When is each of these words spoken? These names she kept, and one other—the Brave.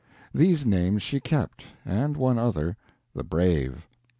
These 0.33 0.65
names 0.65 1.03
she 1.03 1.19
kept, 1.19 1.63
and 1.85 2.17
one 2.17 2.39
other—the 2.39 3.23
Brave. 3.23 3.85